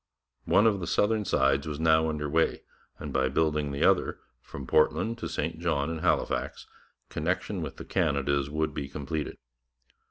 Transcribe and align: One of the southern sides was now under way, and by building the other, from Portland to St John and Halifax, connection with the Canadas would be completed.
One 0.45 0.65
of 0.65 0.79
the 0.79 0.87
southern 0.87 1.25
sides 1.25 1.67
was 1.67 1.79
now 1.79 2.09
under 2.09 2.27
way, 2.27 2.63
and 2.97 3.13
by 3.13 3.29
building 3.29 3.71
the 3.71 3.83
other, 3.83 4.19
from 4.41 4.65
Portland 4.65 5.19
to 5.19 5.29
St 5.29 5.59
John 5.59 5.91
and 5.91 6.01
Halifax, 6.01 6.65
connection 7.09 7.61
with 7.61 7.77
the 7.77 7.85
Canadas 7.85 8.49
would 8.49 8.73
be 8.73 8.89
completed. 8.89 9.37